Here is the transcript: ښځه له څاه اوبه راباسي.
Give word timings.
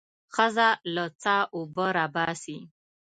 ښځه 0.33 0.69
له 0.95 1.05
څاه 1.21 1.43
اوبه 1.55 1.85
راباسي. 1.97 2.59